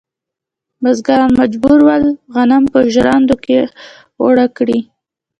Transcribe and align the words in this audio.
بزګران 0.81 1.31
مجبور 1.41 1.79
ول 1.87 2.03
غنم 2.33 2.63
په 2.73 2.79
ژرندو 2.93 3.35
کې 3.43 3.59
اوړه 4.21 4.45
کړي. 4.57 4.79